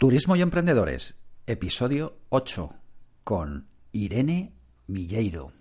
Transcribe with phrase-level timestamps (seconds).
[0.00, 1.14] Turismo y Emprendedores,
[1.46, 2.72] episodio 8,
[3.22, 4.54] con Irene
[4.86, 5.52] Milleiro.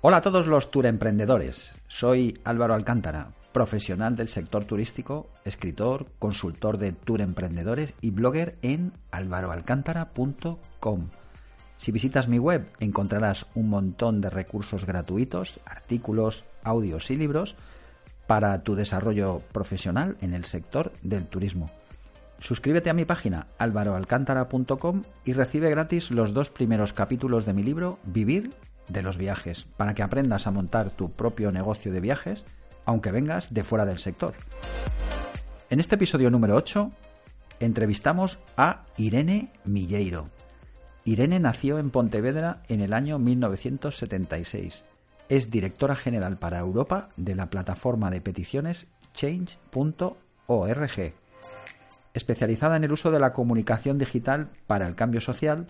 [0.00, 1.74] Hola a todos los tour emprendedores.
[1.88, 8.92] Soy Álvaro Alcántara, profesional del sector turístico, escritor, consultor de tour emprendedores y blogger en
[9.12, 11.08] alvaroalcántara.com.
[11.78, 17.54] Si visitas mi web encontrarás un montón de recursos gratuitos, artículos, audios y libros
[18.26, 21.70] para tu desarrollo profesional en el sector del turismo.
[22.40, 27.98] Suscríbete a mi página alvaroalcántara.com y recibe gratis los dos primeros capítulos de mi libro
[28.04, 28.52] Vivir
[28.88, 32.44] de los viajes, para que aprendas a montar tu propio negocio de viajes,
[32.84, 34.34] aunque vengas de fuera del sector.
[35.70, 36.90] En este episodio número 8
[37.60, 40.28] entrevistamos a Irene Milleiro.
[41.04, 44.84] Irene nació en Pontevedra en el año 1976.
[45.28, 50.16] Es directora general para Europa de la plataforma de peticiones change.org.
[52.14, 55.66] Especializada en el uso de la comunicación digital para el cambio social,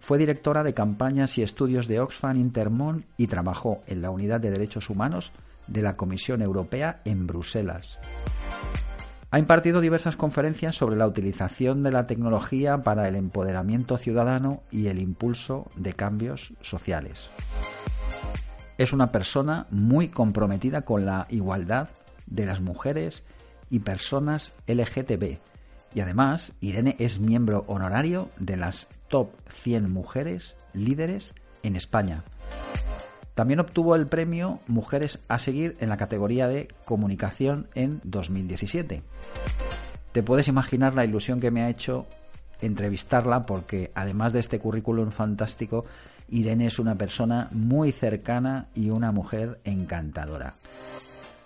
[0.00, 4.50] fue directora de campañas y estudios de Oxfam Intermón y trabajó en la Unidad de
[4.50, 5.32] Derechos Humanos
[5.68, 7.98] de la Comisión Europea en Bruselas.
[9.30, 14.86] Ha impartido diversas conferencias sobre la utilización de la tecnología para el empoderamiento ciudadano y
[14.86, 17.28] el impulso de cambios sociales.
[18.78, 21.90] Es una persona muy comprometida con la igualdad
[22.26, 23.24] de las mujeres
[23.68, 25.38] y personas LGTB
[25.94, 32.24] y además Irene es miembro honorario de las top 100 mujeres líderes en España.
[33.38, 39.04] También obtuvo el premio Mujeres a seguir en la categoría de comunicación en 2017.
[40.10, 42.08] Te puedes imaginar la ilusión que me ha hecho
[42.60, 45.84] entrevistarla porque además de este currículum fantástico,
[46.28, 50.54] Irene es una persona muy cercana y una mujer encantadora.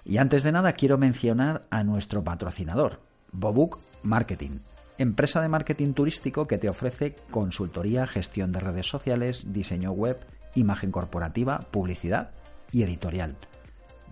[0.02, 3.00] Y antes de nada quiero mencionar a nuestro patrocinador,
[3.32, 4.60] Bobuk Marketing
[4.98, 10.20] empresa de marketing turístico que te ofrece consultoría, gestión de redes sociales, diseño web,
[10.54, 12.30] imagen corporativa, publicidad
[12.70, 13.36] y editorial.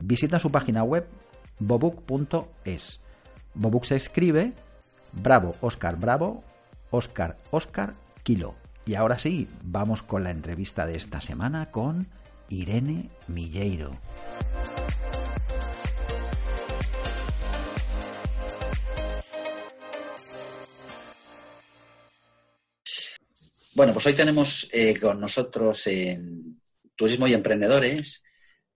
[0.01, 1.09] Visita su página web
[1.59, 3.01] bobook.es.
[3.55, 4.55] Bobook se escribe
[5.13, 6.43] Bravo, Oscar, Bravo,
[6.91, 7.93] Oscar, Oscar,
[8.23, 8.55] Kilo.
[8.87, 12.09] Y ahora sí, vamos con la entrevista de esta semana con
[12.49, 13.93] Irene Milleiro.
[23.81, 26.61] Bueno, pues hoy tenemos eh, con nosotros en
[26.95, 28.23] Turismo y Emprendedores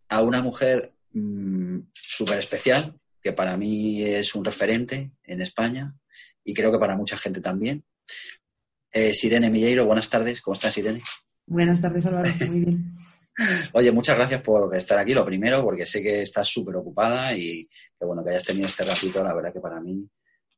[0.09, 5.95] a una mujer mm, súper especial, que para mí es un referente en España
[6.43, 7.85] y creo que para mucha gente también.
[8.91, 10.41] Es Irene Milleiro, buenas tardes.
[10.41, 11.03] ¿Cómo estás, Irene?
[11.45, 12.31] Buenas tardes, Álvaro.
[12.49, 12.79] Muy bien.
[13.75, 17.67] Oye, muchas gracias por estar aquí, lo primero, porque sé que estás súper ocupada y
[17.67, 20.09] que bueno que hayas tenido este ratito, la verdad que para mí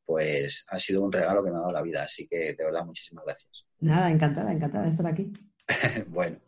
[0.07, 2.85] pues ha sido un regalo que me ha dado la vida, así que de verdad
[2.85, 3.67] muchísimas gracias.
[3.81, 5.33] Nada, encantada, encantada de estar aquí.
[6.09, 6.39] bueno,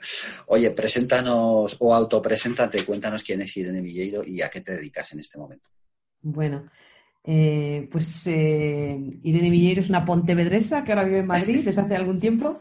[0.47, 5.21] oye, preséntanos o autopreséntate, cuéntanos quién es Irene Villeiro y a qué te dedicas en
[5.21, 5.71] este momento.
[6.23, 6.71] Bueno,
[7.25, 11.97] eh, pues eh, Irene Villeiro es una pontevedresa que ahora vive en Madrid desde hace
[11.97, 12.61] algún tiempo.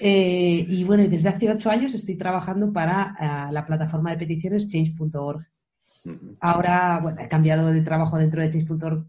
[0.00, 5.46] Eh, y bueno, desde hace ocho años estoy trabajando para la plataforma de peticiones change.org.
[6.40, 9.06] Ahora, bueno, he cambiado de trabajo dentro de change.org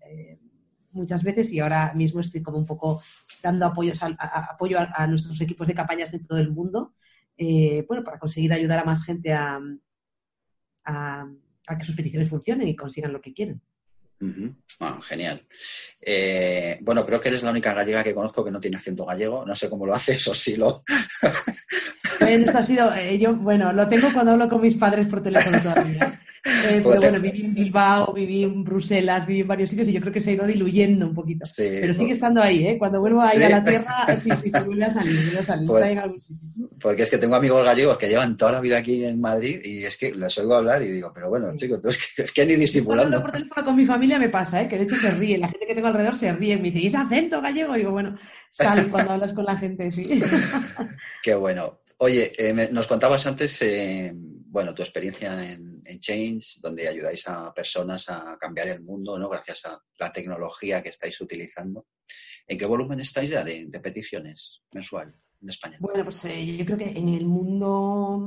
[0.95, 3.01] muchas veces y ahora mismo estoy como un poco
[3.43, 6.95] dando apoyos apoyo a, nuestros equipos de campañas de todo el mundo,
[7.37, 9.59] eh, bueno, para conseguir ayudar a más gente a,
[11.77, 13.61] que sus peticiones funcionen y consigan lo que quieren.
[15.01, 15.41] Genial.
[16.01, 19.45] Eh, bueno, creo que eres la única gallega que conozco que no tiene acento gallego.
[19.45, 20.83] No sé cómo lo haces o si lo.
[22.19, 25.21] Bueno, esto ha sido, eh, yo, bueno, lo tengo cuando hablo con mis padres por
[25.21, 26.11] teléfono todavía.
[26.47, 29.99] Eh, pero bueno, viví en Bilbao, viví en Bruselas, viví en varios sitios y yo
[29.99, 31.43] creo que se ha ido diluyendo un poquito.
[31.57, 32.77] pero sigue estando ahí, ¿eh?
[32.77, 35.67] Cuando vuelvo ahí a la tierra, sí, sí, se vuelve a salir, vuelve a salir.
[35.67, 36.69] Pues, en algún sitio.
[36.79, 39.85] Porque es que tengo amigos gallegos que llevan toda la vida aquí en Madrid y
[39.85, 42.45] es que les oigo hablar y digo, pero bueno, chicos, tú es que, es que
[42.45, 43.01] ni disimulando.
[43.01, 44.67] Cuando hablo por teléfono con mi familia me pasa, ¿eh?
[44.67, 46.87] Que de hecho se ríen, la gente que tengo alrededor se ríe, me dice, ¿y
[46.87, 47.73] ese acento gallego?
[47.73, 48.17] digo, bueno,
[48.51, 50.21] sale cuando hablas con la gente, sí.
[51.23, 51.81] Qué bueno.
[51.97, 58.09] Oye, eh, nos contabas antes, eh, bueno, tu experiencia en, Change, donde ayudáis a personas
[58.09, 59.29] a cambiar el mundo, ¿no?
[59.29, 61.87] Gracias a la tecnología que estáis utilizando.
[62.47, 65.77] ¿En qué volumen estáis ya de, peticiones mensual en España?
[65.79, 68.19] Bueno, pues eh, yo creo que en el mundo,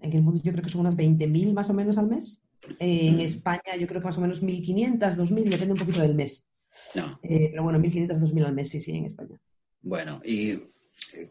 [0.00, 2.40] en el mundo yo creo que son unas 20.000 más o menos al mes.
[2.78, 3.20] En mm.
[3.20, 6.44] España yo creo que más o menos 1.500, 2.000, depende un poquito del mes.
[6.94, 7.18] No.
[7.22, 9.40] Eh, pero bueno, 1.500, 2.000 al mes, sí, sí, en España.
[9.82, 10.58] Bueno, ¿y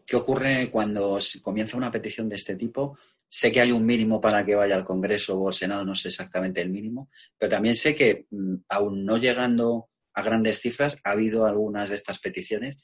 [0.04, 2.98] qué ocurre cuando comienza una petición de este tipo?
[3.28, 6.08] Sé que hay un mínimo para que vaya al Congreso o al Senado, no sé
[6.08, 11.12] exactamente el mínimo, pero también sé que mm, aún no llegando a grandes cifras, ha
[11.12, 12.78] habido algunas de estas peticiones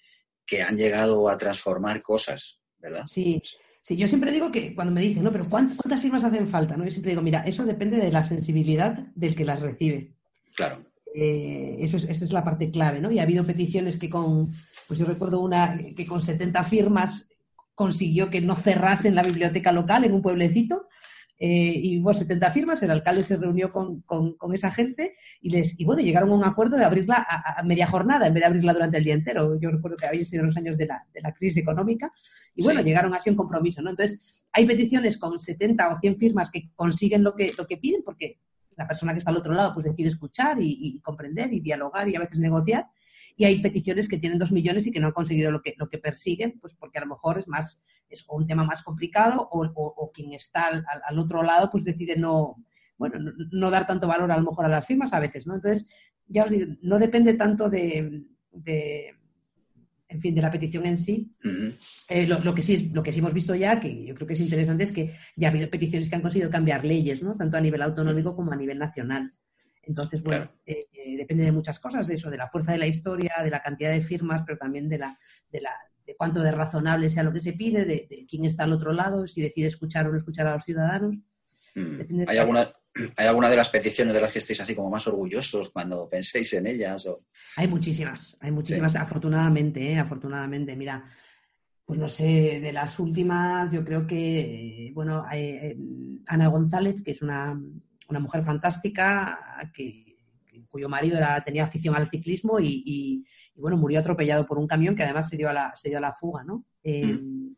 [0.46, 3.04] que han llegado a transformar cosas, ¿verdad?
[3.08, 3.42] Sí,
[3.86, 6.76] sí, yo siempre digo que cuando me dicen, no, pero ¿cuántas firmas hacen falta?
[6.76, 6.84] ¿no?
[6.84, 10.16] Yo siempre digo, mira, eso depende de la sensibilidad del que las recibe.
[10.56, 10.78] Claro.
[11.14, 13.12] Eh, eso es, esa es la parte clave, ¿no?
[13.12, 14.48] Y ha habido peticiones que con,
[14.88, 17.28] pues yo recuerdo una que con 70 firmas
[17.76, 20.88] consiguió que no cerrasen la biblioteca local en un pueblecito
[21.38, 24.02] eh, y hubo 70 firmas, el alcalde se reunió con,
[24.54, 28.26] esa gente y, les, y bueno, llegaron a un acuerdo de abrirla a, media jornada
[28.26, 29.58] en vez de abrirla durante el día entero.
[29.60, 32.10] Yo recuerdo que habían sido los años de la, de la crisis económica
[32.54, 33.90] y bueno, llegaron así a un compromiso, ¿no?
[33.90, 34.20] Entonces,
[34.52, 38.40] hay peticiones con 70 o 100 firmas que consiguen lo que, lo que piden porque
[38.76, 42.16] la persona que está al otro lado pues decide escuchar y comprender y dialogar y
[42.16, 42.86] a veces negociar
[43.36, 45.88] y hay peticiones que tienen dos millones y que no han conseguido lo que, lo
[45.88, 50.10] que persiguen, pues porque a lo mejor es más, es un tema más complicado o,
[50.12, 52.64] quien está al, otro lado pues decide no,
[52.96, 55.54] bueno, no, dar tanto valor a lo mejor a las firmas a veces, ¿no?
[55.54, 55.86] Entonces,
[56.26, 58.24] ya os digo, no depende tanto de,
[60.08, 61.30] en fin, de la petición en sí.
[62.08, 64.40] Eh, lo, que sí, lo que sí hemos visto ya, que yo creo que es
[64.40, 67.36] interesante, es que ya ha habido peticiones que han conseguido cambiar leyes, ¿no?
[67.36, 69.34] Tanto a nivel autonómico como a nivel nacional.
[69.86, 72.86] Entonces, bueno, eh, eh, depende de muchas cosas, de eso, de la fuerza de la
[72.86, 75.16] historia, de la cantidad de firmas, pero también de la,
[75.50, 75.70] de la
[76.04, 79.26] de cuánto de razonable sea lo que se pide, de, quién está al otro lado,
[79.26, 81.16] si decide escuchar o no escuchar a los ciudadanos.
[81.74, 82.24] Mm.
[82.28, 82.70] ¿Hay, alguna,
[83.16, 86.52] ¿Hay alguna de las peticiones de las que estéis así como más orgullosos cuando penséis
[86.54, 87.06] en ellas?
[87.06, 87.18] O...
[87.56, 89.98] Hay muchísimas, hay muchísimas, afortunadamente, ¿eh?
[89.98, 90.74] afortunadamente.
[90.76, 91.04] Mira,
[91.84, 95.24] pues no sé, de las últimas, yo creo que, bueno,
[96.26, 97.56] Ana González, que es una,
[98.08, 99.38] una mujer fantástica
[99.74, 100.06] que,
[100.68, 103.24] cuyo marido era, tenía afición al ciclismo y,
[103.54, 106.02] bueno, murió atropellado por un camión que además se dio a la, se dio a
[106.02, 106.64] la fuga, ¿no?
[106.82, 107.56] Eh, mm.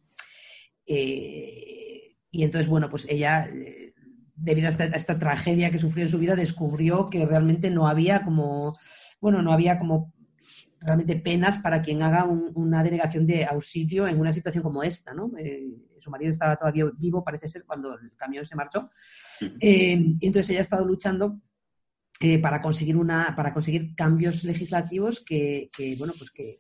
[0.87, 3.93] eh, y entonces, bueno, pues ella, eh,
[4.35, 8.73] debido a esta, tragedia que sufrió en su vida, descubrió que realmente no había como,
[9.21, 10.13] bueno, no había como
[10.81, 15.31] realmente penas para quien haga una delegación de auxilio en una situación como esta, ¿no?
[16.01, 18.91] su marido estaba todavía vivo, parece ser, cuando el camión se marchó.
[19.61, 21.41] Eh, entonces ella ha estado luchando
[22.21, 26.57] eh, para conseguir una, para conseguir cambios legislativos que, bueno, pues que,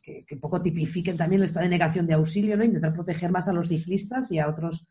[0.00, 2.64] que, poco tipifiquen también esta denegación de auxilio, ¿no?
[2.64, 4.86] Intentar proteger más a los ciclistas y a otros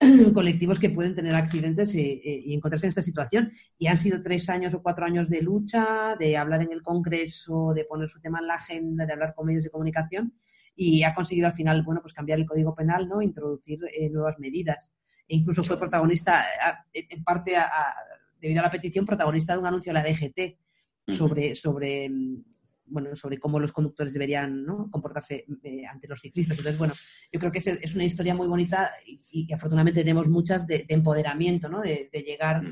[0.34, 3.52] colectivos que pueden tener accidentes y, y, encontrarse en esta situación.
[3.78, 7.72] Y han sido tres años o cuatro años de lucha, de hablar en el Congreso,
[7.74, 10.34] de poner su tema en la agenda, de hablar con medios de comunicación
[10.76, 13.22] y ha conseguido al final, bueno, pues cambiar el Código Penal, ¿no?
[13.22, 14.92] Introducir eh, nuevas medidas.
[15.26, 16.44] E incluso fue protagonista,
[16.92, 17.54] en parte
[18.38, 22.10] debido a la petición, protagonista de un anuncio de la DGT sobre, sobre,
[22.86, 26.58] bueno, sobre cómo los conductores deberían comportarse eh, ante los ciclistas.
[26.58, 26.94] Entonces, bueno,
[27.32, 31.80] yo creo que es, una historia muy bonita y, afortunadamente tenemos muchas de, empoderamiento, ¿no?
[31.80, 32.62] De, llegar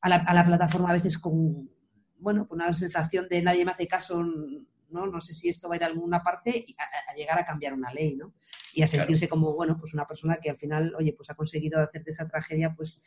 [0.00, 1.70] a la, a la, plataforma a veces con,
[2.18, 5.06] bueno, con una sensación de nadie me hace caso, ¿no?
[5.06, 7.92] No sé si esto va a ir a alguna parte a, llegar a cambiar una
[7.92, 8.34] ley, ¿no?
[8.72, 11.80] Y a sentirse como, bueno, pues una persona que al final, oye, pues ha conseguido
[11.80, 13.00] hacer de esa tragedia, pues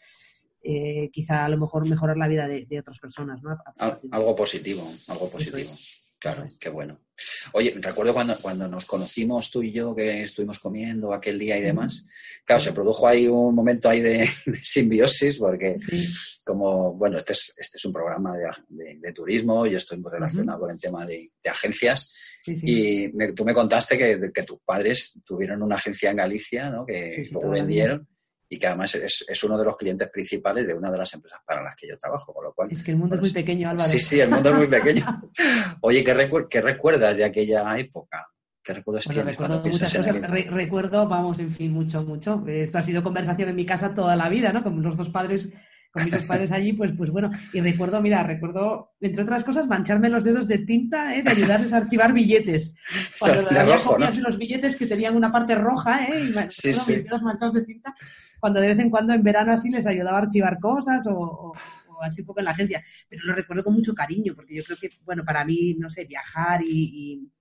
[0.61, 3.57] eh, quizá a lo mejor mejorar la vida de, otras personas, ¿no?
[4.11, 5.69] algo positivo, algo positivo.
[6.19, 6.99] Claro, qué bueno.
[7.53, 11.61] Oye, recuerdo cuando, cuando nos conocimos tú y yo, que estuvimos comiendo aquel día y
[11.61, 12.05] demás,
[12.43, 14.27] claro, se produjo ahí un momento ahí de,
[14.61, 15.77] simbiosis, porque
[16.43, 20.71] como, bueno, este es, este es un programa de, turismo, yo estoy muy relacionado con
[20.71, 22.13] el tema de, agencias,
[22.45, 26.85] y tú me contaste que, que, tus padres tuvieron una agencia en Galicia, ¿no?
[26.85, 28.07] Que luego vendieron
[28.55, 31.61] y que además es, uno de los clientes principales de una de las empresas para
[31.61, 32.71] las que yo trabajo, con lo cual...
[32.71, 33.89] Es que el mundo es muy pues, pequeño, Álvaro.
[33.89, 35.03] Sí, sí, el mundo es muy pequeño.
[35.81, 38.27] Oye, ¿qué, recuerdas de aquella época?
[38.63, 40.31] ¿Qué recuerdos tienes recuerdo muchas cosas.
[40.49, 42.43] recuerdo, vamos, en fin, mucho, mucho.
[42.47, 44.63] Esto ha sido conversación en mi casa toda la vida, ¿no?
[44.63, 45.49] Con los dos padres
[45.95, 50.09] con mis padres allí, pues, pues bueno, y recuerdo, mira, recuerdo, entre otras cosas, mancharme
[50.09, 51.23] los dedos de tinta, ¿eh?
[51.23, 52.75] de ayudarles a archivar billetes.
[53.17, 56.21] Cuando de rojo, los billetes que tenían una parte roja, ¿eh?
[56.21, 56.95] Y sí, sí.
[56.95, 57.95] mis dedos manchados de tinta,
[58.41, 61.53] cuando de vez en cuando en verano así les ayudaba a archivar cosas o,
[62.01, 62.83] así un poco en la agencia.
[63.07, 66.03] Pero lo recuerdo con mucho cariño, porque yo creo que, bueno, para mí, no sé,
[66.03, 67.31] viajar y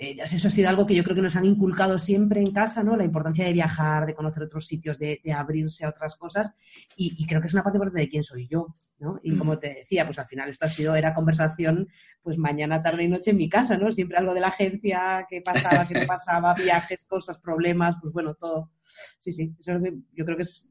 [0.00, 2.84] eh, eso ha sido algo que yo creo que nos han inculcado siempre en casa,
[2.84, 2.96] ¿no?
[2.96, 6.54] La importancia de viajar, de conocer otros sitios, de, abrirse a otras cosas.
[6.94, 9.18] Y, creo que es una parte importante de quién soy yo, ¿no?
[9.24, 11.88] Y como te decía, pues al final esto ha sido, era conversación,
[12.22, 13.90] pues mañana, tarde y noche en mi casa, ¿no?
[13.90, 18.34] Siempre algo de la agencia, qué pasaba, qué no pasaba, viajes, cosas, problemas, pues bueno,
[18.34, 18.70] todo.
[19.18, 19.72] Sí, sí, eso
[20.12, 20.68] yo creo que es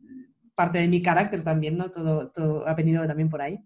[0.56, 1.92] parte de mi carácter también, ¿no?
[1.92, 3.60] Todo, todo ha venido también por ahí.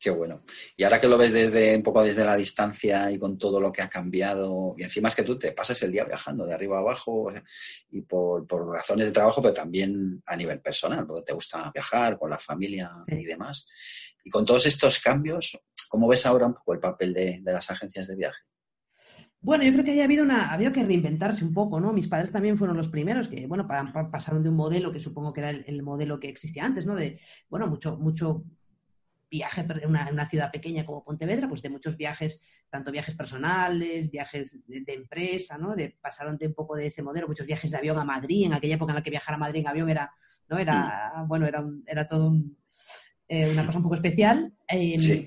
[0.00, 0.42] Qué bueno.
[0.78, 3.70] Y ahora que lo ves desde un poco desde la distancia y con todo lo
[3.70, 6.78] que ha cambiado, y encima es que tú te pasas el día viajando de arriba
[6.78, 7.30] a abajo
[7.90, 12.30] y por, razones de trabajo, pero también a nivel personal, porque te gusta viajar con
[12.30, 13.68] la familia y demás.
[14.24, 18.08] Y con todos estos cambios, ¿cómo ves ahora un poco el papel de, las agencias
[18.08, 18.40] de viaje?
[19.42, 21.92] Bueno, yo creo que ha habido una, había que reinventarse un poco, ¿no?
[21.92, 23.66] Mis padres también fueron los primeros que, bueno,
[24.10, 26.94] pasaron de un modelo que supongo que era el, el, modelo que existía antes, ¿no?
[26.94, 28.44] De, bueno, mucho, mucho
[29.30, 34.60] viaje en una, ciudad pequeña como Pontevedra, pues de muchos viajes, tanto viajes personales, viajes
[34.66, 35.76] de, empresa, ¿no?
[35.76, 38.54] De, pasaron de un poco de ese modelo, muchos viajes de avión a Madrid, en
[38.54, 40.12] aquella época en la que viajar a Madrid en avión era,
[40.48, 40.58] ¿no?
[40.58, 42.58] Era, bueno, era, era todo un,
[43.32, 44.52] eh, una cosa un poco especial,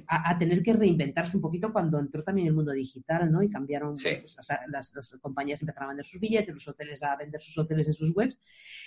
[0.09, 3.41] a, tener que reinventarse un poquito cuando entró también el mundo digital, ¿no?
[3.41, 4.35] Y cambiaron, pues,
[4.67, 8.13] las, compañías empezaron a vender sus billetes, los hoteles a vender sus hoteles en sus
[8.13, 8.37] webs.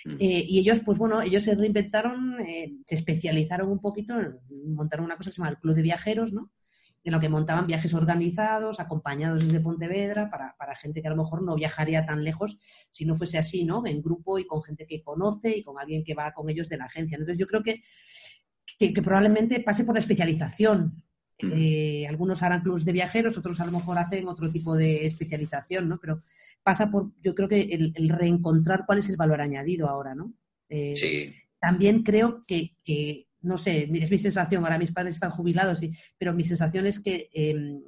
[0.05, 0.11] Mm.
[0.19, 4.13] Eh, y ellos, pues bueno, ellos se reinventaron, eh, se especializaron un poquito,
[4.67, 6.51] montaron una cosa que se llama el Club de Viajeros, ¿no?
[7.03, 11.15] en lo que montaban viajes organizados, acompañados desde Pontevedra, para, para, gente que a lo
[11.15, 12.59] mejor no viajaría tan lejos
[12.89, 13.81] si no fuese así, ¿no?
[13.87, 16.75] En grupo y con gente que conoce y con alguien que va con ellos de
[16.75, 17.15] la agencia.
[17.15, 17.81] Entonces yo creo que
[18.77, 21.03] que, probablemente pase por la especialización.
[21.39, 25.87] Eh, algunos harán clubes de viajeros, otros a lo mejor hacen otro tipo de especialización,
[25.87, 25.99] ¿no?
[25.99, 26.23] Pero
[26.63, 30.33] pasa por, yo creo que el, reencontrar cuál es el valor añadido ahora, ¿no?
[30.69, 31.33] Eh, sí.
[31.59, 32.75] También creo que,
[33.41, 35.79] no sé, es mi sensación, ahora mis padres están jubilados,
[36.17, 37.81] pero mi sensación es que em,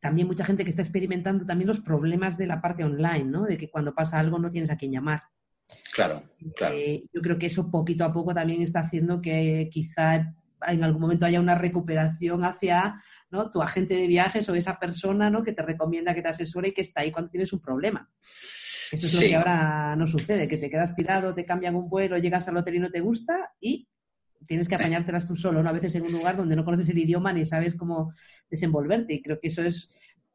[0.00, 3.44] también mucha gente que está experimentando también los problemas de la parte online, ¿no?
[3.44, 5.22] De que cuando pasa algo no tienes a quién llamar.
[5.92, 6.22] Claro,
[6.56, 6.74] claro.
[6.74, 10.34] Eh, yo creo que eso poquito a poco también está haciendo que quizá
[10.66, 13.50] en algún momento haya una recuperación hacia ¿no?
[13.50, 15.42] tu agente de viajes o esa persona ¿no?
[15.42, 18.10] que te recomienda que te asesore y que está ahí cuando tienes un problema.
[18.92, 22.18] Eso es lo que ahora no sucede, que te quedas tirado, te cambian un vuelo,
[22.18, 23.88] llegas al hotel y no te gusta y
[24.46, 25.70] tienes que apañártelas tú solo, ¿no?
[25.70, 28.12] a veces en un lugar donde no conoces el idioma ni sabes cómo
[28.50, 29.14] desenvolverte.
[29.14, 29.88] Y creo que eso es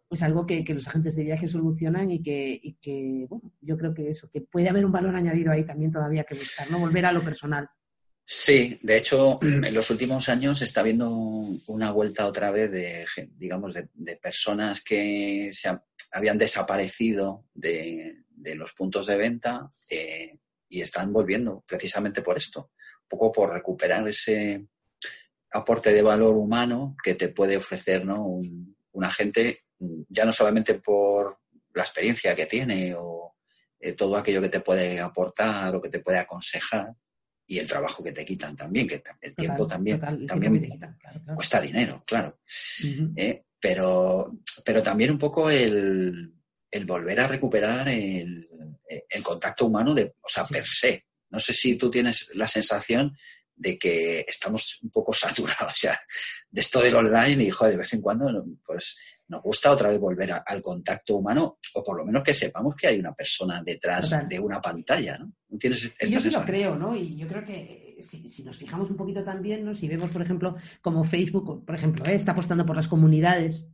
[0.10, 4.29] es algo que, los agentes de viaje solucionan y que, bueno, yo creo que eso,
[4.31, 6.79] que puede haber un valor añadido ahí también todavía que buscar, ¿no?
[6.79, 7.67] Volver a lo personal.
[8.25, 11.09] Sí, de hecho, en los últimos años está habiendo
[11.67, 13.05] una vuelta otra vez de,
[13.36, 15.69] digamos, de, personas que se
[16.12, 18.24] habían desaparecido de,
[18.55, 22.71] los puntos de venta eh, y están volviendo precisamente por esto,
[23.03, 24.67] un poco por recuperar ese
[25.51, 28.25] aporte de valor humano que te puede ofrecer ¿no?
[28.25, 29.65] un, un agente
[30.09, 31.39] ya no solamente por
[31.74, 33.37] la experiencia que tiene o
[33.79, 36.96] eh, todo aquello que te puede aportar o que te puede aconsejar
[37.48, 40.79] y el trabajo que te quitan también, que el tiempo también, también
[41.34, 42.39] cuesta dinero, claro.
[43.15, 46.34] Eh, pero, pero también un poco el,
[46.86, 48.50] volver a recuperar el,
[49.24, 51.05] contacto humano de, o sea, per se.
[51.29, 53.15] No sé si tú tienes la sensación
[53.57, 55.97] de que estamos un poco saturados ya
[56.49, 58.95] de esto del online y, joder, de vez en cuando, pues
[59.27, 62.87] nos gusta otra vez volver al contacto humano o por lo menos que sepamos que
[62.87, 65.33] hay una persona detrás de una pantalla, ¿no?
[65.59, 66.95] ¿Tienes yo sí lo creo, ¿no?
[66.95, 69.75] Y yo creo que eh, si, nos fijamos un poquito también, ¿no?
[69.75, 72.15] Si vemos, por ejemplo, como Facebook, por ejemplo, ¿eh?
[72.15, 73.65] está apostando por las comunidades,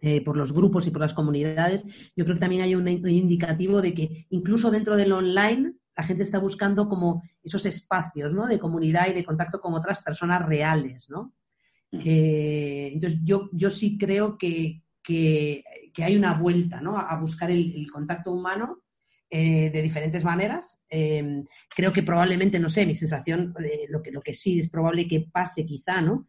[0.00, 1.84] eh, por los grupos y por las comunidades,
[2.14, 6.22] yo creo que también hay un, indicativo de que incluso dentro del online la gente
[6.22, 8.46] está buscando como esos espacios, ¿no?
[8.46, 11.34] De comunidad y de contacto con otras personas reales, ¿no?
[11.92, 14.82] Eh, entonces, yo, yo sí creo que,
[15.98, 16.98] hay una vuelta ¿no?
[16.98, 18.82] a buscar el, contacto humano
[19.30, 20.78] eh, de diferentes maneras.
[20.88, 24.68] Em, creo que probablemente, no sé, mi sensación, eh, lo, que, lo que sí es
[24.68, 26.26] probable que pase quizá, ¿no?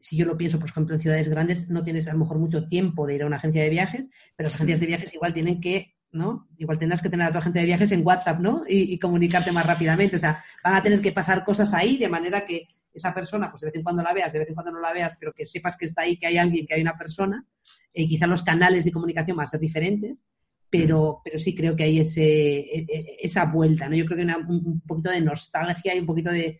[0.00, 2.66] si yo lo pienso, por ejemplo, en ciudades grandes, no tienes a lo mejor mucho
[2.66, 5.60] tiempo de ir a una agencia de viajes, pero las agencias de viajes igual tienen
[5.60, 6.48] que ¿no?
[6.58, 8.64] Igual tendrás que tener a tu agente de viajes en WhatsApp, ¿no?
[8.68, 10.16] Y, y, comunicarte más rápidamente.
[10.16, 13.60] O sea, van a tener que pasar cosas ahí de manera que esa persona, pues
[13.60, 15.46] de vez en cuando la veas, de vez en cuando no la veas, pero que
[15.46, 17.46] sepas que está ahí, que hay alguien, que hay una persona,
[17.92, 20.24] y eh, quizá los canales de comunicación van a ser diferentes,
[20.68, 23.96] pero, pero sí creo que hay ese, e, e, esa vuelta, ¿no?
[23.96, 26.58] Yo creo que hay un, poquito de nostalgia y un poquito de,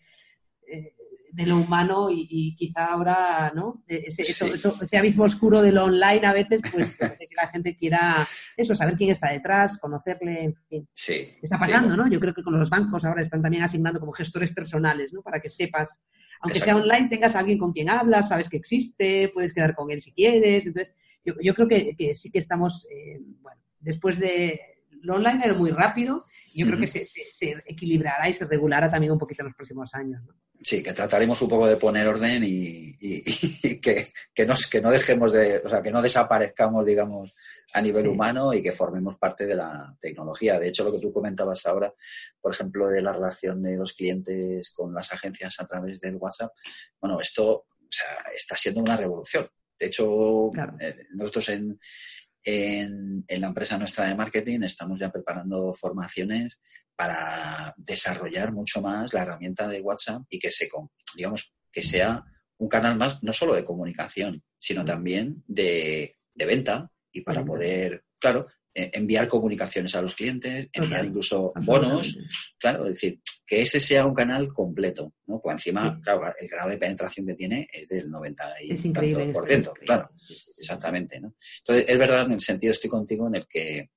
[1.33, 3.83] de lo humano y, quizá ahora, ¿no?
[3.89, 8.75] Ese, ese, abismo oscuro de lo online a veces, pues que la gente quiera eso,
[8.75, 10.89] saber quién está detrás, conocerle, en fin.
[10.95, 11.29] Sí.
[11.41, 12.07] Está pasando, ¿no?
[12.09, 15.23] Yo creo que con los bancos ahora están también asignando como gestores personales, ¿no?
[15.23, 16.01] Para que sepas,
[16.41, 19.91] aunque sea online, tengas a alguien con quien hablas, sabes que existe, puedes quedar con
[19.91, 20.67] él si quieres.
[20.67, 24.61] Entonces, yo, creo que, sí que estamos, eh, bueno, después de
[25.01, 29.13] lo online ha ido muy rápido yo creo que se, equilibrará y se regulará también
[29.13, 30.23] un poquito en los próximos años.
[30.27, 30.35] ¿no?
[30.63, 32.97] Sí, que trataremos un poco de poner orden y,
[33.81, 37.35] que, que, que no dejemos de, o sea, que no desaparezcamos, digamos,
[37.75, 40.59] a nivel humano y que formemos parte de la tecnología.
[40.61, 41.93] De hecho, lo que tú comentabas ahora,
[42.41, 46.53] por ejemplo, de la relación de los clientes con las agencias a través del WhatsApp,
[47.01, 49.49] bueno, esto sea, está siendo una revolución.
[49.79, 50.51] De hecho,
[50.81, 51.79] eh, nosotros en,
[52.45, 56.61] en, la empresa nuestra de marketing estamos ya preparando formaciones
[56.97, 60.69] para desarrollar mucho más la herramienta de WhatsApp y que se,
[61.17, 62.25] digamos, que sea
[62.59, 68.47] un canal más no solo de comunicación, sino también de, venta y para poder, claro,
[68.75, 72.19] eh, enviar comunicaciones a los clientes, enviar incluso bonos,
[72.59, 75.41] claro, es decir, que ese sea un canal completo, ¿no?
[75.41, 78.93] Pues encima, claro, el grado de penetración que tiene es del 90 y
[79.33, 80.11] por ciento, claro,
[80.59, 81.35] exactamente, ¿no?
[81.59, 83.91] Entonces, es verdad, en el sentido, estoy contigo, en el que,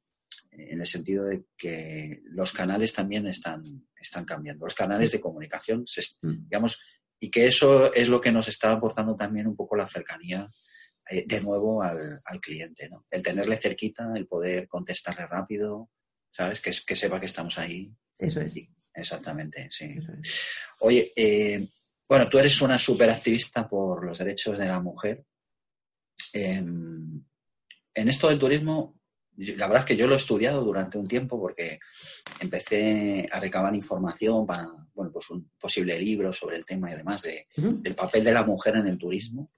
[0.51, 3.63] en el sentido de que los canales también están,
[3.99, 5.85] están cambiando, los canales de comunicación,
[6.21, 6.49] mm.
[6.49, 6.79] digamos,
[7.19, 10.45] y que eso es lo que nos está aportando también un poco la cercanía
[11.09, 13.05] eh, de nuevo al, cliente, ¿no?
[13.09, 15.89] El tenerle cerquita, el poder contestarle rápido,
[16.31, 16.59] ¿sabes?
[16.59, 17.91] Que, que sepa que estamos ahí.
[18.17, 18.55] Eso es.
[18.95, 19.95] Exactamente, sí.
[20.79, 21.67] Oye, eh,
[22.07, 25.25] bueno, tú eres una superactivista por los derechos de la mujer.
[26.33, 27.23] Em,
[27.93, 28.99] en esto del turismo,
[29.37, 31.79] la verdad es que yo lo he estudiado durante un tiempo porque
[32.39, 37.21] empecé a recabar información para bueno, pues un posible libro sobre el tema y demás
[37.21, 39.51] de, del papel de la mujer en el turismo.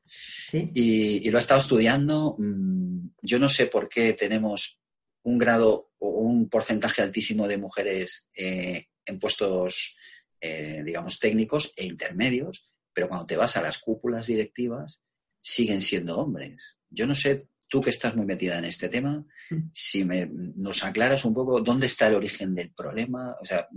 [0.51, 2.36] Y, lo he estado estudiando.
[2.39, 4.79] Mm, yo no sé por qué tenemos
[5.24, 9.96] un grado o un porcentaje altísimo de mujeres eh, en puestos,
[10.40, 15.02] eh, digamos, técnicos e intermedios, pero cuando te vas a las cúpulas directivas,
[15.42, 16.78] siguen siendo hombres.
[16.90, 19.26] Yo no sé, tú que estás muy metida en este tema,
[19.74, 23.68] si me, nos aclaras un poco dónde está el origen del problema, o sea,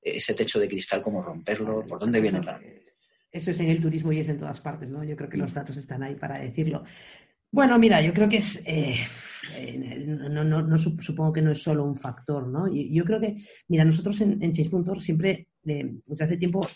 [0.00, 2.60] ese techo de cristal, cómo romperlo, por dónde viene la...
[3.32, 5.04] Eso es en el turismo y es en todas partes, ¿no?
[5.04, 6.84] Yo creo que los datos están ahí para decirlo.
[7.56, 8.98] Bueno, mira, yo creo que es, eh,
[9.56, 12.70] eh, no, no, supongo que no es solo un factor, ¿no?
[12.70, 16.66] Yo, creo que, mira, nosotros en, en Chase.org siempre, eh, desde hace tiempo,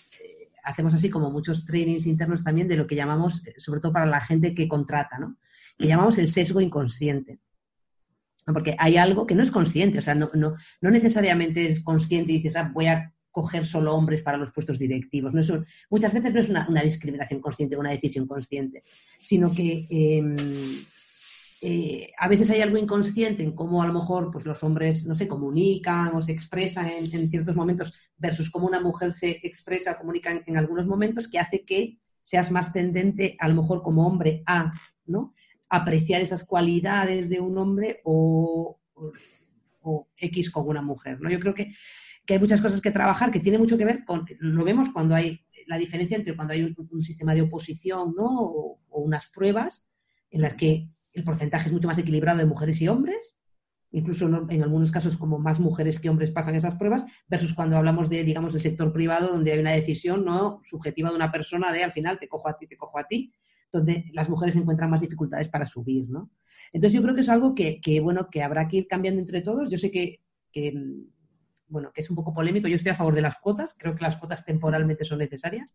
[0.65, 4.23] hacemos así como muchos trainings internos también de lo que llamamos, sobre todo para la
[4.23, 5.37] gente que contrata, ¿no?
[5.77, 7.41] Que llamamos el sesgo inconsciente.
[8.47, 12.33] Porque hay algo que no es consciente, o sea, no, no, no necesariamente es consciente
[12.33, 15.33] y dices, ah, voy a coger solo hombres para los puestos directivos.
[15.33, 15.43] No
[15.89, 18.83] muchas veces no es una, discriminación consciente, una decisión consciente,
[19.19, 20.37] sino que em,
[21.63, 25.15] eh, a veces hay algo inconsciente en cómo a lo mejor pues, los hombres no
[25.15, 29.99] se comunican o se expresan en, ciertos momentos versus cómo una mujer se expresa o
[29.99, 34.43] comunica en, algunos momentos que hace que seas más tendente a lo mejor como hombre
[34.47, 34.71] a
[35.05, 35.35] ¿no?
[35.69, 38.79] apreciar esas cualidades de un hombre o
[40.17, 41.21] X con una mujer.
[41.21, 41.31] ¿no?
[41.31, 41.73] Yo creo que
[42.27, 45.15] que hay muchas cosas que trabajar, que tiene mucho que ver con, lo vemos cuando
[45.15, 48.29] hay la diferencia entre cuando hay un, sistema de oposición ¿no?
[48.29, 49.87] o, unas pruebas
[50.31, 53.39] en las que el porcentaje es mucho más equilibrado de mujeres y hombres,
[53.91, 58.09] incluso en algunos casos como más mujeres que hombres pasan esas pruebas, versus cuando hablamos
[58.09, 61.83] de, digamos, del sector privado, donde hay una decisión no subjetiva de una persona de
[61.83, 63.33] al final te cojo a ti, te cojo a ti,
[63.73, 66.31] donde las mujeres encuentran más dificultades para subir, ¿no?
[66.73, 69.71] Entonces yo creo que es algo que, bueno, que habrá que ir cambiando entre todos.
[69.71, 70.21] Yo sé que,
[70.53, 70.73] que
[71.69, 72.69] bueno, que es un poco polémico.
[72.69, 75.75] Yo estoy a favor de las cuotas, creo que las cuotas temporalmente son necesarias.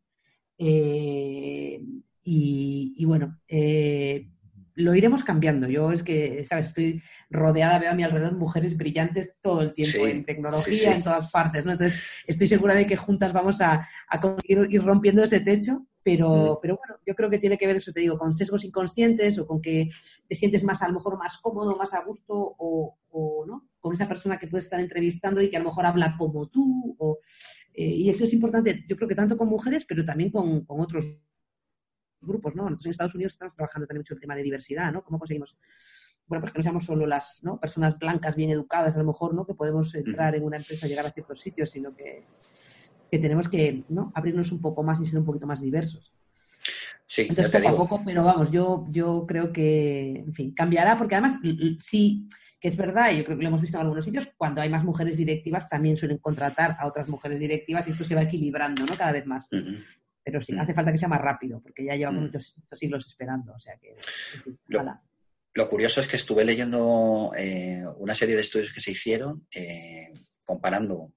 [0.57, 1.81] Eh,
[2.23, 4.29] y, bueno, eh,
[4.75, 5.67] lo iremos cambiando.
[5.67, 6.67] Yo es que, ¿sabes?
[6.67, 11.31] Estoy rodeada, veo a mi alrededor mujeres brillantes todo el tiempo, en tecnología, en todas
[11.31, 11.71] partes, ¿no?
[11.71, 13.87] Entonces, estoy segura de que juntas vamos a,
[14.21, 16.57] conseguir ir rompiendo ese techo, pero, mm.
[16.61, 19.47] pero bueno, yo creo que tiene que ver, eso te digo, con sesgos inconscientes o
[19.47, 19.89] con que
[20.27, 23.69] te sientes más, a lo mejor, más cómodo, más a gusto o, o ¿no?
[23.85, 26.97] con esa persona que puedes estar entrevistando y que a lo mejor habla como tú.
[27.71, 31.21] Eh, y eso es importante, yo creo que tanto con mujeres, pero también con, otros
[32.25, 32.63] grupos, ¿no?
[32.63, 35.03] Nosotros en Estados Unidos estamos trabajando también mucho el tema de diversidad, ¿no?
[35.03, 35.57] ¿Cómo conseguimos
[36.27, 39.45] bueno, pues que no seamos solo las personas blancas bien educadas, a lo mejor, ¿no?
[39.45, 42.25] Que podemos entrar en una empresa, llegar a ciertos sitios, sino que,
[43.11, 44.11] tenemos que ¿no?
[44.15, 46.11] abrirnos un poco más y ser un poquito más diversos.
[47.07, 51.15] Sí, Entonces, poco a poco, pero vamos, yo, yo creo que, en fin, cambiará, porque
[51.15, 51.39] además
[51.79, 52.27] sí,
[52.59, 54.69] que es verdad, y yo creo que lo hemos visto en algunos sitios, cuando hay
[54.69, 58.85] más mujeres directivas también suelen contratar a otras mujeres directivas y esto se va equilibrando,
[58.85, 58.95] ¿no?
[58.95, 59.47] Cada vez más.
[60.25, 63.59] Pero sí, hace falta que sea más rápido, porque ya llevamos muchos, siglos esperando, o
[63.59, 63.95] sea que...
[65.53, 70.11] lo, curioso es que estuve leyendo eh, una serie de estudios que se hicieron eh,
[70.43, 71.13] comparando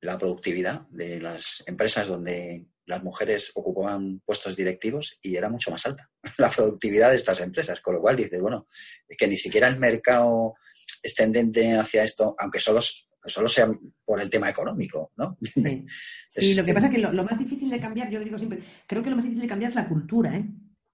[0.00, 5.84] la productividad de las empresas donde las mujeres ocupaban puestos directivos y era mucho más
[5.86, 7.80] alta la productividad de estas empresas.
[7.80, 8.68] Con lo cual dices, bueno,
[9.08, 10.54] es que ni siquiera el mercado
[11.02, 12.80] es tendente hacia esto, aunque solo,
[13.26, 13.68] solo sea
[14.04, 15.38] por el tema económico, ¿no?
[15.42, 19.02] Sí, lo que pasa es que lo, más difícil de cambiar, yo digo siempre, creo
[19.02, 20.46] que lo más difícil de cambiar es la cultura, ¿eh?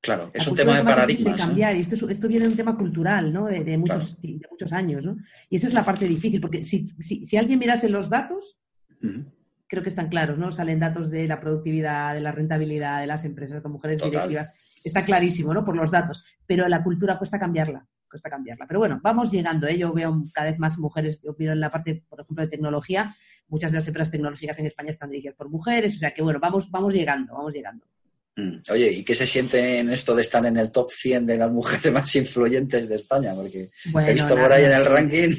[0.02, 1.36] Claro, es un tema de paradigmas.
[1.36, 3.46] De cambiar, y esto, esto, viene de un tema cultural, ¿no?
[3.46, 4.16] De, muchos,
[4.50, 5.18] muchos años, ¿no?
[5.50, 8.58] Y esa es la parte difícil, porque si, si, alguien mirase los datos,
[9.66, 10.52] creo que están claros, ¿no?
[10.52, 14.80] Salen datos de la productividad, de la rentabilidad de las empresas con mujeres directivas.
[14.84, 15.64] Está clarísimo, ¿no?
[15.64, 16.24] Por los datos.
[16.46, 18.66] Pero la cultura cuesta cambiarla, cuesta cambiarla.
[18.66, 19.78] Pero bueno, vamos llegando, ¿eh?
[19.78, 23.14] Yo veo cada vez más mujeres, yo miro en la parte, por ejemplo, de tecnología,
[23.48, 26.38] muchas de las empresas tecnológicas en España están dirigidas por mujeres, o sea que bueno,
[26.40, 27.86] vamos, vamos llegando, vamos llegando.
[28.36, 28.60] Mm.
[28.70, 31.50] Oye, ¿y qué se siente en esto de estar en el top 100 de las
[31.50, 33.32] mujeres más influyentes de España?
[33.34, 33.68] Porque
[34.06, 35.34] he visto por ahí en el ranking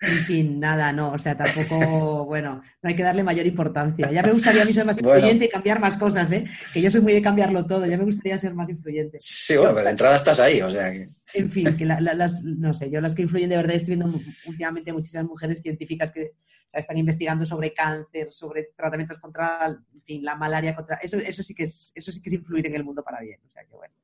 [0.00, 4.10] en fin, nada, no, o sea, tampoco, bueno, no hay que darle mayor importancia.
[4.10, 6.44] Ya me gustaría a mí ser más influyente y cambiar más cosas, ¿eh?
[6.72, 9.18] Que yo soy muy de cambiarlo todo, ya me gustaría ser más influyente.
[9.20, 11.08] Sí, bueno, pero de entrada estás ahí, o sea que...
[11.34, 14.92] En fin, que las, no sé, yo las que influyen de verdad estoy viendo últimamente
[14.92, 16.32] muchísimas mujeres científicas que
[16.72, 20.96] están investigando sobre cáncer, sobre tratamientos contra, en fin, la malaria, contra...
[20.96, 23.40] Eso, eso, sí que es, eso sí que es influir en el mundo para bien,
[23.46, 23.94] o sea que bueno.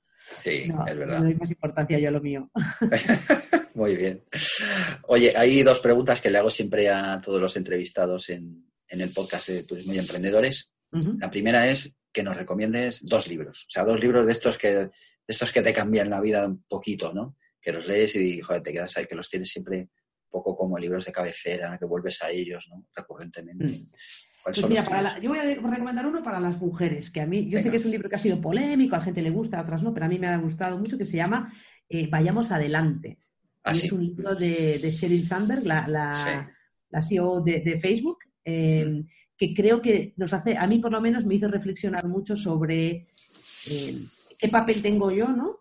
[0.43, 1.21] Sí, es verdad.
[1.21, 2.51] Le doy más importancia yo a lo mío.
[3.75, 4.23] Muy bien.
[5.09, 9.49] Oye, hay dos preguntas que le hago siempre a todos los entrevistados en, el podcast
[9.49, 10.73] de Turismo y Emprendedores.
[11.19, 14.75] La primera es que nos recomiendes dos libros, o sea, dos libros de estos que,
[14.75, 14.91] de
[15.29, 17.37] estos que te cambian la vida un poquito, ¿no?
[17.61, 19.89] Que los lees y joder, te quedas ahí, que los tienes siempre un
[20.29, 22.89] poco como libros de cabecera, que vuelves a ellos, ¿no?
[22.93, 23.65] Recurrentemente.
[23.65, 23.87] Mm.
[24.45, 27.71] Pues mira, yo voy a recomendar uno para las mujeres, que a mí, yo sé
[27.71, 29.83] que es un libro que ha sido polémico, a la gente le gusta, a otras
[29.83, 31.53] no, pero a mí me ha gustado mucho, que se llama
[31.89, 33.19] eh, Vayamos Adelante.
[33.63, 35.87] Ah, es un libro de, de Sheryl Sandberg, la,
[36.91, 41.27] la, CEO de, Facebook, em, que creo que nos hace, a mí por lo menos
[41.27, 43.09] me hizo reflexionar mucho sobre
[43.69, 43.97] em,
[44.39, 45.61] qué papel tengo yo, ¿no?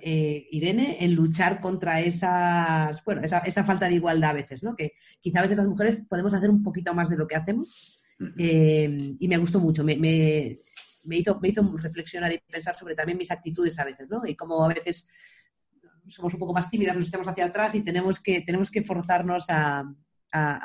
[0.00, 4.76] Eh, Irene, en luchar contra esas, bueno, esa, esa, falta de igualdad a veces, ¿no?
[4.76, 7.93] Que quizá a veces las mujeres podemos hacer un poquito más de lo que hacemos
[8.38, 10.58] eh, y me gustó mucho, me, me,
[11.16, 14.22] hizo, me hizo reflexionar y pensar sobre también mis actitudes a veces, ¿no?
[14.26, 15.06] Y cómo a veces
[16.06, 19.46] somos un poco más tímidas, nos echamos hacia atrás y tenemos que, tenemos que forzarnos
[19.48, 19.84] a,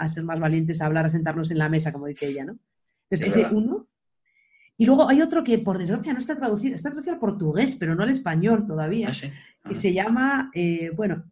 [0.07, 2.57] ser más valientes, a hablar, a sentarnos en la mesa, como dice ella, ¿no?
[3.09, 3.87] Entonces, ese uno.
[4.77, 7.95] Y luego hay otro que, por desgracia, no está traducido, está traducido al portugués, pero
[7.95, 11.25] no al español todavía, ah, que se llama, eh, bueno,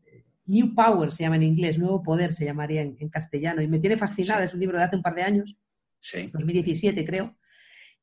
[0.47, 3.97] New Power se llama en inglés, Nuevo Poder se llamaría en, castellano, y me tiene
[3.97, 5.55] fascinada, es un libro de hace un par de años,
[6.01, 7.37] 2017 creo,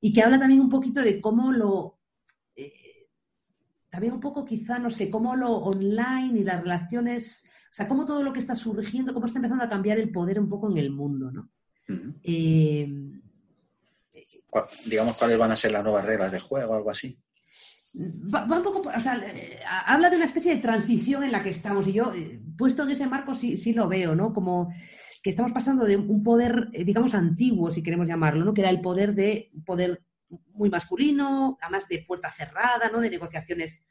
[0.01, 1.99] y que habla también un poquito de cómo lo,
[2.57, 3.09] eh,
[3.89, 8.05] también un poco quizá, no sé, cómo lo online y las relaciones, o sea, cómo
[8.05, 10.79] todo lo que está surgiendo, cómo está empezando a cambiar el poder un poco en
[10.79, 11.51] el mundo, ¿no?
[12.23, 12.89] Eh,
[14.87, 17.19] digamos, cuáles van a ser las nuevas reglas de juego o algo así.
[18.35, 21.51] Va, un poco, o sea, eh, habla de una especie de transición en la que
[21.51, 22.13] estamos y yo,
[22.59, 24.33] puesto en ese marco, sí, sí lo veo, ¿no?
[24.33, 24.73] Como
[25.25, 28.53] que estamos pasando de un poder, eh, digamos, antiguo, si queremos llamarlo, ¿no?
[28.53, 30.05] que era el poder de poder
[30.53, 33.01] muy masculino, además de puerta cerrada, ¿no?
[33.01, 33.83] de negociaciones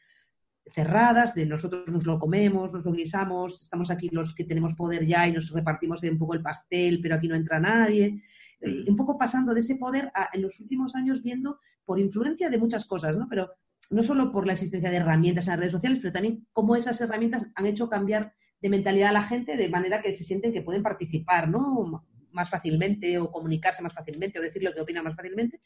[0.68, 5.08] cerradas, de nosotros nos lo comemos, nos lo guisamos, estamos aquí los que tenemos poder
[5.08, 8.22] ya y nos repartimos un poco el pastel, pero aquí no entra nadie.
[8.62, 12.48] Eh, un poco pasando de ese poder a, en los últimos años viendo por influencia
[12.52, 13.28] de muchas cosas, ¿no?
[13.28, 13.50] Pero
[13.90, 17.02] no solo por la existencia de herramientas en las redes sociales, pero también cómo esas
[17.02, 20.62] herramientas han hecho cambiar de mentalidad a la gente de manera que se sienten que
[20.62, 22.06] pueden participar ¿no?
[22.32, 25.60] más fácilmente o comunicarse más fácilmente o decir lo que opinan más fácilmente.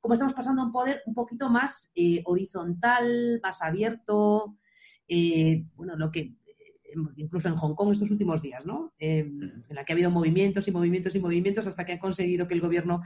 [0.00, 4.56] Como estamos pasando a un poder un poquito más eh, horizontal, más abierto,
[5.06, 8.94] eh, bueno, lo que eh, incluso en Hong Kong estos últimos días, ¿no?
[8.98, 12.54] en la que ha habido movimientos y movimientos y movimientos hasta que han conseguido que
[12.54, 13.02] el gobierno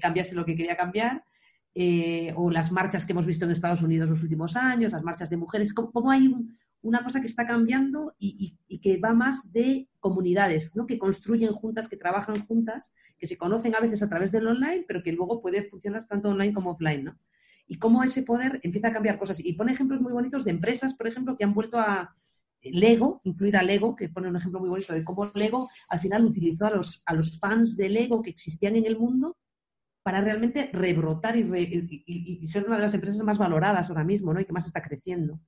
[0.00, 1.24] cambiase lo que quería cambiar.
[2.36, 5.36] o las marchas que hemos visto en Estados Unidos los últimos años, las marchas de
[5.36, 10.76] mujeres, cómo, hay un, una cosa que está cambiando y, que va más de comunidades,
[10.76, 10.86] ¿no?
[10.86, 14.84] que construyen juntas, que trabajan juntas, que se conocen a veces a través del online,
[14.86, 17.04] pero que luego puede funcionar tanto online como offline.
[17.04, 17.18] ¿no?
[17.66, 19.44] Y cómo ese poder empieza a cambiar cosas.
[19.44, 22.14] Y pone ejemplos muy bonitos de empresas, por ejemplo, que han vuelto a
[22.62, 26.66] Lego, incluida Lego, que pone un ejemplo muy bonito de cómo Lego al final utilizó
[26.66, 29.36] a los, a los fans de Lego que existían en el mundo
[30.02, 34.40] para realmente rebrotar y, ser una de las empresas más valoradas ahora mismo, ¿no?
[34.40, 35.38] Y que más está creciendo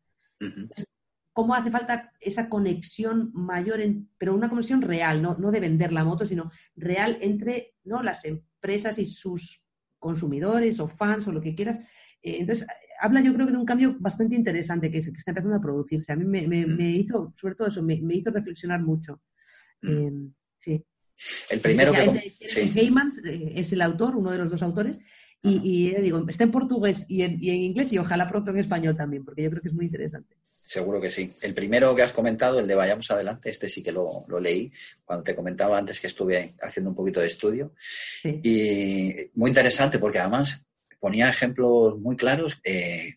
[1.33, 3.81] cómo hace falta esa conexión mayor,
[4.19, 5.37] pero una conexión real, ¿no?
[5.39, 8.03] no de vender la moto, sino real entre ¿no?
[8.03, 9.65] las empresas y sus
[9.99, 11.79] consumidores o fans o lo que quieras.
[12.23, 12.67] Eh, entonces,
[13.01, 16.13] habla yo creo que de un cambio bastante interesante que, está empezando a producirse.
[16.13, 16.81] A mí me, mm.
[16.81, 19.21] hizo, sobre todo eso, me, hizo reflexionar mucho.
[19.83, 19.89] Mm.
[19.89, 20.85] Em, sí.
[21.51, 22.05] El primero que...
[22.05, 24.99] Es, eh, es el autor, uno de los dos autores,
[25.43, 29.43] y, digo, está en portugués y en, inglés y ojalá pronto en español también, porque
[29.43, 30.37] yo creo que es muy interesante.
[30.43, 31.31] Seguro que sí.
[31.43, 34.71] El primero que has comentado, el de Vayamos Adelante, este sí que lo, leí
[35.05, 37.75] cuando te comentaba antes que estuve haciendo un poquito de estudio.
[38.25, 40.63] Y muy interesante porque además
[40.99, 43.15] ponía ejemplos muy claros, eh,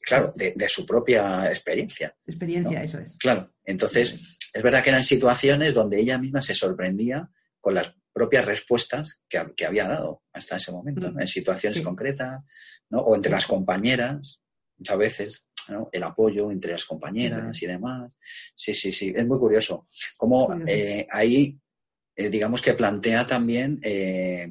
[0.00, 2.16] claro, de, su propia experiencia.
[2.26, 3.18] Experiencia, eso es.
[3.18, 3.52] Claro.
[3.64, 7.28] Entonces, es verdad que eran situaciones donde ella misma se sorprendía
[7.60, 12.42] con las propias respuestas que, había dado hasta ese momento, en situaciones concretas,
[12.88, 13.00] ¿no?
[13.00, 14.40] o entre las compañeras,
[14.78, 15.90] muchas veces, ¿no?
[15.92, 18.10] el apoyo entre las compañeras y demás.
[18.54, 19.84] Sí, sí, sí, es muy curioso.
[20.16, 21.60] Como eh, ahí,
[22.16, 24.50] eh, digamos que plantea también eh,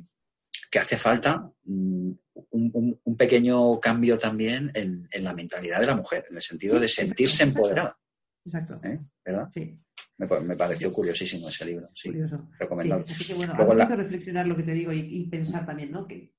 [0.70, 2.12] que hace falta mm,
[2.52, 7.42] un, pequeño cambio también en, la mentalidad de la mujer, en el sentido de sentirse
[7.42, 7.98] empoderada.
[8.46, 8.80] Exacto.
[9.26, 9.50] ¿Verdad?
[9.52, 9.76] Sí.
[10.18, 12.10] Me, pareció curiosísimo ese libro, sí.
[12.10, 12.48] Curioso.
[12.58, 13.06] Recomendable.
[13.10, 16.08] así que bueno, hay que reflexionar lo que te digo y, pensar también, ¿no?
[16.08, 16.34] Que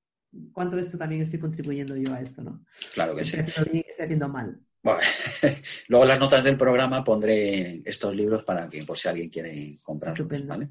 [0.53, 2.65] cuánto de esto también estoy contribuyendo yo a esto, ¿no?
[2.95, 3.37] Claro que sí.
[3.37, 4.59] Estoy, haciendo mal.
[4.83, 5.01] Bueno,
[5.89, 9.77] luego en las notas del programa pondré estos libros para que por si alguien quiere
[9.83, 10.71] comprarlos, ¿vale?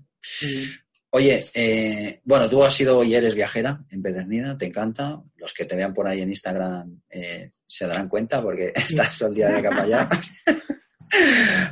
[1.11, 5.21] Oye, eh, bueno, tú has sido y eres viajera empedernida, te encanta.
[5.37, 9.33] Los que te vean por ahí en Instagram eh, se darán cuenta porque estás al
[9.33, 10.09] día de acá para allá.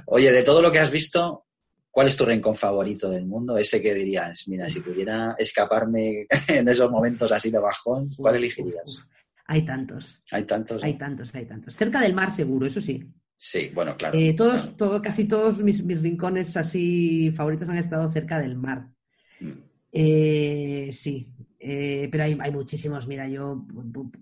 [0.05, 1.45] Oye, de todo lo que has visto,
[1.89, 3.57] ¿cuál es tu rincón favorito del mundo?
[3.57, 9.09] Ese que dirías, mira, si pudiera escaparme en esos momentos así de bajón, ¿cuál elegirías?
[9.45, 10.21] Hay tantos.
[10.31, 10.83] Hay tantos.
[10.83, 11.75] Hay tantos, hay tantos.
[11.75, 13.03] Cerca del mar seguro, eso sí.
[13.37, 14.17] Sí, bueno, claro.
[14.17, 18.87] Eh, todos, Todo, casi todos mis, rincones así favoritos han estado cerca del mar.
[19.41, 19.51] Mm.
[19.91, 21.29] Eh, sí,
[21.59, 23.05] eh, pero hay, hay, muchísimos.
[23.05, 23.65] Mira, yo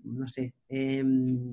[0.04, 0.54] no sé.
[0.68, 1.52] Em,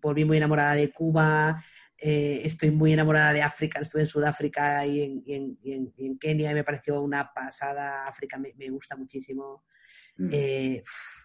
[0.00, 1.64] volví muy enamorada de Cuba.
[2.00, 7.02] Eh, estoy muy enamorada de África, estuve en Sudáfrica y en, Kenia y me pareció
[7.02, 8.06] una pasada.
[8.06, 9.64] África me, gusta muchísimo.
[10.16, 10.28] Mm.
[10.32, 10.82] Eh,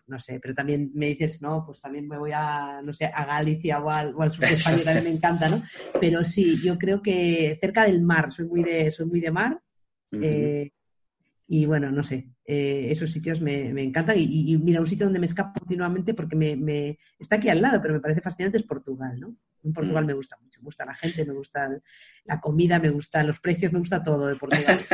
[0.07, 3.25] no sé, pero también me dices, no, pues también me voy a, no sé, a
[3.25, 5.62] Galicia o al, sur de España, también me encanta, ¿no?
[6.01, 9.62] Pero sí, yo creo que cerca del mar, soy muy de, soy muy de mar.
[10.12, 10.71] Eh,
[11.47, 14.15] y bueno, no sé, esos sitios me, encantan.
[14.17, 17.93] Y, mira, un sitio donde me escapo continuamente porque me, está aquí al lado, pero
[17.93, 19.36] me parece fascinante es Portugal, ¿no?
[19.63, 20.08] En Portugal mm.
[20.08, 21.69] me gusta mucho, me gusta la gente, me gusta
[22.26, 24.80] la comida, me gustan los precios, me gusta todo de Portugal.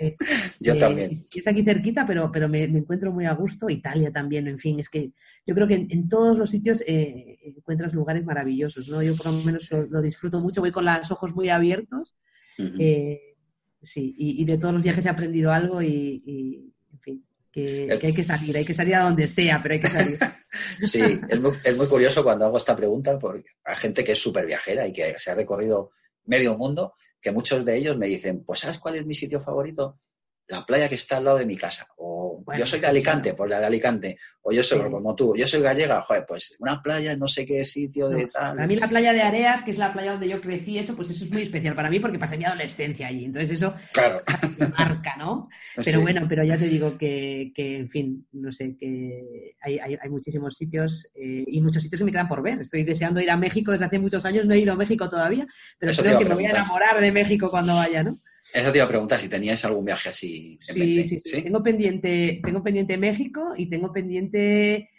[0.00, 0.14] Eh,
[0.60, 1.10] yo eh, también.
[1.34, 3.68] Es aquí cerquita, pero, pero me, encuentro muy a gusto.
[3.68, 5.10] Italia también, en fin, es que
[5.44, 9.02] yo creo que en, todos los sitios eh, encuentras lugares maravillosos, ¿no?
[9.02, 12.14] Yo por lo menos lo, disfruto mucho, voy con los ojos muy abiertos.
[12.56, 18.24] sí, y, de todos los viajes he aprendido algo y en fin, que, hay que
[18.24, 20.18] salir, hay que salir a donde sea, pero hay que salir.
[20.82, 24.18] sí, es muy, es muy, curioso cuando hago esta pregunta porque hay gente que es
[24.18, 25.90] súper viajera y que se ha recorrido
[26.24, 30.00] medio mundo, que muchos de ellos me dicen, pues ¿sabes cuál es mi sitio favorito?
[30.48, 31.86] La playa que está al lado de mi casa.
[31.96, 34.18] O yo soy de Alicante, pues la de Alicante.
[34.42, 37.64] O yo soy como tú, yo soy gallega, joder, pues una playa no sé qué
[37.64, 38.54] sitio de tal.
[38.56, 41.10] Para mí la playa de Areas, que es la playa donde yo crecí, eso, pues
[41.10, 43.26] eso es muy especial para mí porque pasé mi adolescencia allí.
[43.26, 44.22] Entonces eso claro.
[44.78, 45.48] marca, ¿no?
[45.84, 49.96] Pero bueno, pero ya te digo que, que en fin, no sé, que hay, hay,
[50.00, 52.60] hay muchísimos sitios eh, y muchos sitios que me quedan por ver.
[52.60, 55.46] Estoy deseando ir a México desde hace muchos años, no he ido a México todavía,
[55.78, 58.18] pero creo que me voy a enamorar de México cuando vaya, ¿no?
[58.54, 60.58] Eso te iba a preguntar si tenías algún viaje así.
[60.68, 64.90] En sí, sí, sí, Tengo pendiente, tengo pendiente México y tengo pendiente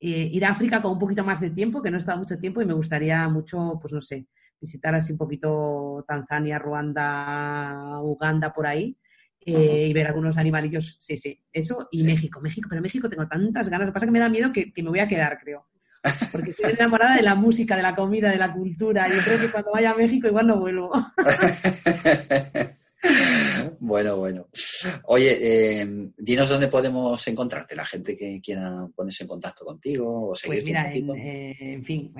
[0.00, 2.38] eh, ir a África con un poquito más de tiempo, que no he estado mucho
[2.38, 4.26] tiempo y me gustaría mucho, pues no sé,
[4.60, 8.96] visitar así un poquito Tanzania, Ruanda, Uganda, por ahí.
[9.48, 13.68] Eh, y ver algunos animalillos, sí, sí, eso, y México, México, pero México tengo tantas
[13.68, 15.38] ganas, lo que pasa es que me da miedo que, que me voy a quedar,
[15.38, 15.68] creo
[16.32, 19.08] porque estoy enamorada de la música, de la comida, de la cultura.
[19.08, 20.90] Yo creo que cuando vaya a México igual no vuelvo.
[23.86, 24.48] Bueno, bueno.
[25.04, 30.34] Oye, eh, dinos dónde podemos encontrarte, la gente que quiera ponerse en contacto contigo o
[30.34, 30.56] seguir.
[30.56, 32.12] Pues mira, eh, en, fin,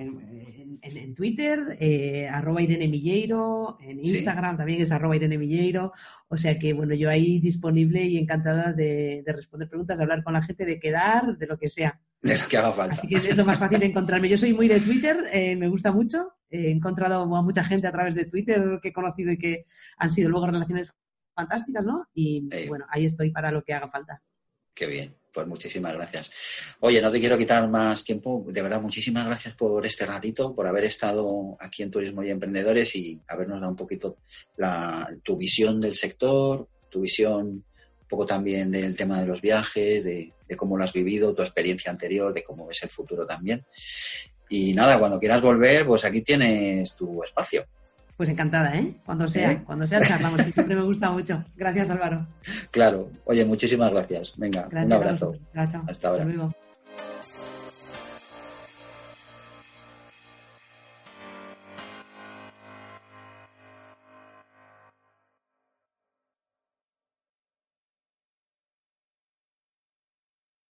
[0.81, 5.93] en, Twitter, eh, arroba Irene Milleiro, en Instagram también es arroba Irene Milleiro.
[6.29, 10.35] O sea que, bueno, yo ahí disponible y encantada de, responder preguntas, de hablar con
[10.35, 12.01] la gente, de quedar, de lo que sea.
[12.23, 12.95] De lo que haga falta.
[12.95, 14.29] Así que es lo más fácil de encontrarme.
[14.29, 15.17] Yo soy muy de Twitter,
[15.59, 16.35] me gusta mucho.
[16.49, 20.13] he encontrado a mucha gente a través de Twitter que he conocido y que han
[20.13, 20.93] sido luego relaciones
[21.37, 22.09] fantásticas, ¿no?
[22.15, 24.21] Y bueno, ahí estoy para lo que haga falta.
[24.75, 26.31] Qué bien, pues muchísimas gracias.
[26.81, 30.67] Oye, no te quiero quitar más tiempo, de verdad, muchísimas gracias por este ratito, por
[30.67, 34.19] haber estado aquí en Turismo y Emprendedores y habernos dado un poquito
[34.57, 40.05] la, tu visión del sector, tu visión un poco también del tema de los viajes,
[40.05, 43.65] de, de cómo lo has vivido, tu experiencia anterior, de cómo ves el futuro también.
[44.49, 47.67] Y nada, cuando quieras volver, pues aquí tienes tu espacio.
[48.17, 48.97] Pues encantada, ¿eh?
[49.05, 51.45] Cuando sea, cuando sea charlamos, siempre me gusta mucho.
[51.55, 52.27] Gracias, Álvaro.
[52.71, 53.11] Claro.
[53.27, 54.33] Oye, muchísimas gracias.
[54.39, 55.35] Venga, un abrazo.
[55.87, 56.27] Hasta ahora.